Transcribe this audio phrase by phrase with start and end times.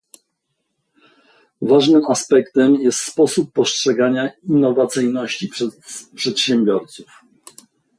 [1.61, 7.21] Ważnym aspektem jest sposób postrzegania innowacyjności przez przedsiębiorców